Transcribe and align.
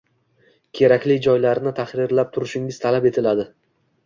kerakli 0.79 1.17
joylarini 1.25 1.75
tahrirlab 1.81 2.33
turishingiz 2.39 2.81
talab 2.87 3.07
etiladi 3.13 3.47